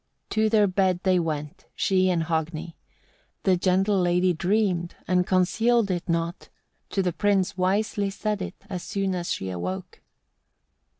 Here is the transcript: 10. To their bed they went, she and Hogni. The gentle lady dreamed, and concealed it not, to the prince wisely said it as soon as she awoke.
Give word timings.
10. 0.31 0.45
To 0.45 0.49
their 0.49 0.65
bed 0.65 0.99
they 1.03 1.19
went, 1.19 1.67
she 1.75 2.09
and 2.09 2.23
Hogni. 2.23 2.75
The 3.43 3.55
gentle 3.55 3.99
lady 4.01 4.33
dreamed, 4.33 4.95
and 5.07 5.27
concealed 5.27 5.91
it 5.91 6.09
not, 6.09 6.49
to 6.89 7.03
the 7.03 7.13
prince 7.13 7.55
wisely 7.55 8.09
said 8.09 8.41
it 8.41 8.55
as 8.67 8.81
soon 8.81 9.13
as 9.13 9.31
she 9.31 9.51
awoke. 9.51 10.01